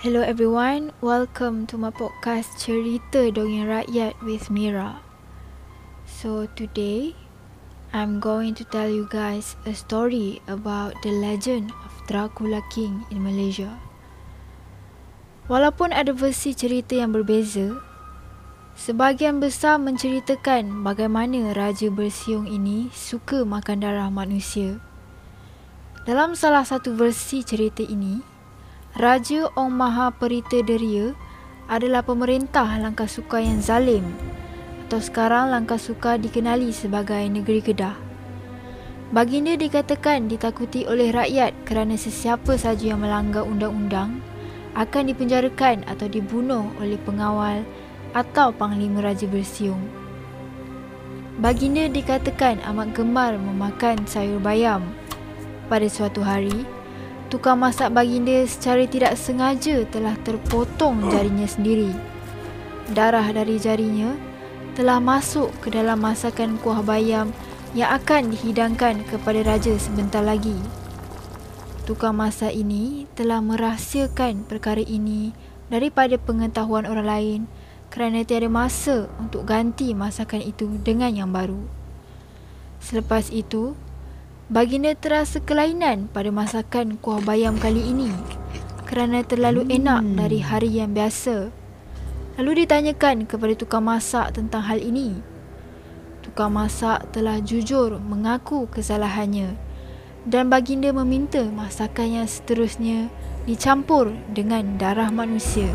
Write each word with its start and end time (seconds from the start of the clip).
Hello 0.00 0.24
everyone, 0.24 0.96
welcome 1.04 1.68
to 1.68 1.76
my 1.76 1.92
podcast 1.92 2.56
Cerita 2.56 3.28
Dongeng 3.28 3.68
Rakyat 3.68 4.16
with 4.24 4.48
Mira. 4.48 5.04
So 6.08 6.48
today, 6.56 7.12
I'm 7.92 8.16
going 8.16 8.56
to 8.56 8.64
tell 8.64 8.88
you 8.88 9.04
guys 9.12 9.60
a 9.68 9.76
story 9.76 10.40
about 10.48 10.96
the 11.04 11.12
legend 11.12 11.76
of 11.84 11.92
Dracula 12.08 12.64
King 12.72 13.04
in 13.12 13.20
Malaysia. 13.20 13.76
Walaupun 15.52 15.92
ada 15.92 16.16
versi 16.16 16.56
cerita 16.56 16.96
yang 16.96 17.12
berbeza, 17.12 17.76
sebahagian 18.80 19.36
besar 19.36 19.76
menceritakan 19.76 20.80
bagaimana 20.80 21.52
Raja 21.52 21.92
Bersiung 21.92 22.48
ini 22.48 22.88
suka 22.96 23.44
makan 23.44 23.84
darah 23.84 24.08
manusia. 24.08 24.80
Dalam 26.08 26.32
salah 26.32 26.64
satu 26.64 26.96
versi 26.96 27.44
cerita 27.44 27.84
ini, 27.84 28.39
Raja 28.90 29.46
Ong 29.54 29.70
Maha 29.70 30.10
Perita 30.10 30.66
Deria 30.66 31.14
adalah 31.70 32.02
pemerintah 32.02 32.66
Langkah 32.74 33.06
Suka 33.06 33.38
yang 33.38 33.62
zalim 33.62 34.02
atau 34.86 34.98
sekarang 34.98 35.54
Langkah 35.54 35.78
Suka 35.78 36.18
dikenali 36.18 36.74
sebagai 36.74 37.22
Negeri 37.30 37.62
Kedah. 37.62 37.94
Baginda 39.14 39.54
dikatakan 39.54 40.26
ditakuti 40.26 40.90
oleh 40.90 41.14
rakyat 41.14 41.54
kerana 41.62 41.94
sesiapa 41.94 42.58
saja 42.58 42.90
yang 42.90 43.06
melanggar 43.06 43.46
undang-undang 43.46 44.18
akan 44.74 45.14
dipenjarakan 45.14 45.86
atau 45.86 46.10
dibunuh 46.10 46.66
oleh 46.82 46.98
pengawal 47.06 47.62
atau 48.10 48.50
panglima 48.50 49.06
Raja 49.06 49.30
Bersiung. 49.30 49.86
Baginda 51.38 51.86
dikatakan 51.86 52.58
amat 52.74 52.90
gemar 52.90 53.38
memakan 53.38 54.02
sayur 54.10 54.42
bayam. 54.42 54.82
Pada 55.70 55.86
suatu 55.86 56.26
hari, 56.26 56.66
tukang 57.30 57.62
masak 57.62 57.94
baginda 57.94 58.42
secara 58.42 58.84
tidak 58.90 59.14
sengaja 59.14 59.86
telah 59.86 60.18
terpotong 60.26 61.08
jarinya 61.14 61.46
sendiri. 61.46 61.94
Darah 62.90 63.30
dari 63.30 63.54
jarinya 63.62 64.18
telah 64.74 64.98
masuk 64.98 65.54
ke 65.62 65.70
dalam 65.70 66.02
masakan 66.02 66.58
kuah 66.58 66.82
bayam 66.82 67.30
yang 67.70 67.94
akan 67.94 68.34
dihidangkan 68.34 69.06
kepada 69.06 69.46
raja 69.46 69.70
sebentar 69.78 70.26
lagi. 70.26 70.58
Tukang 71.86 72.18
masak 72.18 72.50
ini 72.50 73.06
telah 73.14 73.38
merahsiakan 73.38 74.50
perkara 74.50 74.82
ini 74.82 75.30
daripada 75.70 76.18
pengetahuan 76.18 76.82
orang 76.82 77.06
lain 77.06 77.40
kerana 77.94 78.26
tiada 78.26 78.50
masa 78.50 79.06
untuk 79.22 79.46
ganti 79.46 79.94
masakan 79.94 80.42
itu 80.42 80.66
dengan 80.82 81.14
yang 81.14 81.30
baru. 81.30 81.62
Selepas 82.82 83.30
itu, 83.30 83.78
Baginda 84.50 84.90
terasa 84.98 85.38
kelainan 85.38 86.10
pada 86.10 86.26
masakan 86.34 86.98
kuah 86.98 87.22
bayam 87.22 87.54
kali 87.54 87.86
ini 87.94 88.10
kerana 88.82 89.22
terlalu 89.22 89.62
enak 89.70 90.02
hmm. 90.02 90.18
dari 90.18 90.42
hari 90.42 90.74
yang 90.74 90.90
biasa. 90.90 91.54
Lalu 92.34 92.66
ditanyakan 92.66 93.30
kepada 93.30 93.54
tukang 93.54 93.86
masak 93.86 94.34
tentang 94.34 94.66
hal 94.66 94.82
ini. 94.82 95.22
Tukang 96.26 96.50
masak 96.50 97.14
telah 97.14 97.38
jujur 97.38 98.02
mengaku 98.02 98.66
kesalahannya 98.74 99.54
dan 100.26 100.50
baginda 100.50 100.90
meminta 100.90 101.46
masakan 101.46 102.18
yang 102.18 102.26
seterusnya 102.26 103.06
dicampur 103.46 104.10
dengan 104.34 104.82
darah 104.82 105.14
manusia. 105.14 105.70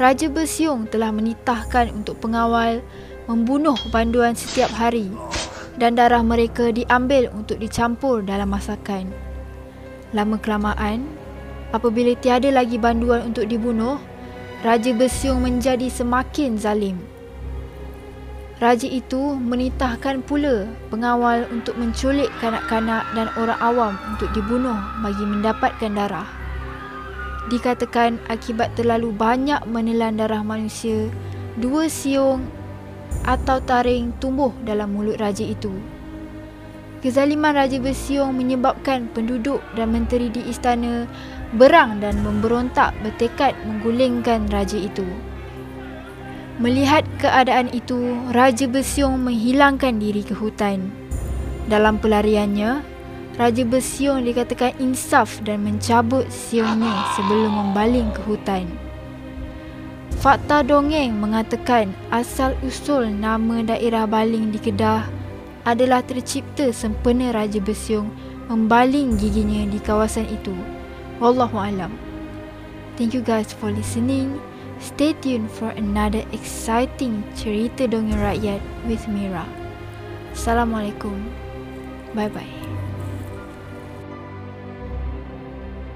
Raja 0.00 0.32
Bersiung 0.32 0.88
telah 0.88 1.12
menitahkan 1.12 1.92
untuk 1.92 2.24
pengawal 2.24 2.80
membunuh 3.28 3.76
banduan 3.92 4.32
setiap 4.32 4.72
hari 4.72 5.12
dan 5.76 5.96
darah 5.96 6.24
mereka 6.24 6.72
diambil 6.72 7.28
untuk 7.32 7.60
dicampur 7.60 8.24
dalam 8.24 8.48
masakan. 8.52 9.12
Lama 10.16 10.40
kelamaan, 10.40 11.04
apabila 11.76 12.16
tiada 12.16 12.48
lagi 12.48 12.80
banduan 12.80 13.28
untuk 13.28 13.48
dibunuh, 13.48 14.00
Raja 14.64 14.96
Bersiung 14.96 15.44
menjadi 15.44 15.92
semakin 15.92 16.56
zalim. 16.56 16.96
Raja 18.56 18.88
itu 18.88 19.36
menitahkan 19.36 20.24
pula 20.24 20.64
pengawal 20.88 21.44
untuk 21.52 21.76
menculik 21.76 22.32
kanak-kanak 22.40 23.04
dan 23.12 23.28
orang 23.36 23.60
awam 23.60 23.94
untuk 24.08 24.32
dibunuh 24.32 24.80
bagi 25.04 25.28
mendapatkan 25.28 25.92
darah. 25.92 26.24
Dikatakan 27.52 28.16
akibat 28.32 28.72
terlalu 28.72 29.12
banyak 29.12 29.60
menelan 29.68 30.16
darah 30.16 30.40
manusia, 30.40 31.12
dua 31.60 31.84
siung 31.92 32.48
atau 33.26 33.58
taring 33.62 34.14
tumbuh 34.22 34.54
dalam 34.62 34.94
mulut 34.94 35.18
raja 35.18 35.42
itu. 35.42 35.70
Kezaliman 37.04 37.54
Raja 37.54 37.78
Bersiung 37.78 38.34
menyebabkan 38.34 39.06
penduduk 39.12 39.60
dan 39.76 39.94
menteri 39.94 40.26
di 40.32 40.42
istana 40.48 41.06
berang 41.54 42.02
dan 42.02 42.18
memberontak 42.24 42.96
bertekad 43.04 43.54
menggulingkan 43.68 44.50
raja 44.50 44.80
itu. 44.80 45.06
Melihat 46.56 47.04
keadaan 47.20 47.68
itu, 47.68 48.16
Raja 48.32 48.64
Bersiung 48.64 49.28
menghilangkan 49.28 50.00
diri 50.00 50.24
ke 50.24 50.32
hutan. 50.32 50.88
Dalam 51.68 52.00
pelariannya, 52.00 52.80
Raja 53.36 53.64
Bersiung 53.68 54.24
dikatakan 54.24 54.72
insaf 54.80 55.44
dan 55.44 55.68
mencabut 55.68 56.24
siungnya 56.32 57.12
sebelum 57.12 57.52
membaling 57.52 58.08
ke 58.16 58.24
hutan. 58.24 58.85
Fakta 60.16 60.64
dongeng 60.64 61.12
mengatakan 61.20 61.92
asal-usul 62.08 63.12
nama 63.12 63.60
daerah 63.60 64.08
Baling 64.08 64.48
di 64.48 64.56
Kedah 64.56 65.04
adalah 65.68 66.00
tercipta 66.00 66.72
sempena 66.72 67.36
Raja 67.36 67.60
Bersiung 67.60 68.08
membaling 68.48 69.20
giginya 69.20 69.68
di 69.68 69.76
kawasan 69.76 70.24
itu. 70.30 70.56
Wallahualam. 71.20 71.92
Thank 72.96 73.12
you 73.12 73.20
guys 73.20 73.52
for 73.52 73.68
listening. 73.68 74.40
Stay 74.80 75.12
tuned 75.20 75.52
for 75.52 75.72
another 75.76 76.24
exciting 76.32 77.20
cerita 77.36 77.84
dongeng 77.84 78.20
rakyat 78.20 78.60
with 78.88 79.04
Mira. 79.12 79.44
Assalamualaikum. 80.32 81.16
Bye 82.16 82.32
bye. 82.32 82.65